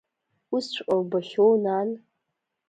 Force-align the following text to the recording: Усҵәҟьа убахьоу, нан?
Усҵәҟьа 0.55 0.95
убахьоу, 1.01 1.53
нан? 1.63 1.89